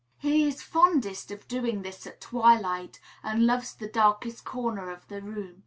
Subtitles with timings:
[0.17, 5.21] He is fondest of doing this at twilight, and loves the darkest corner of the
[5.21, 5.57] room.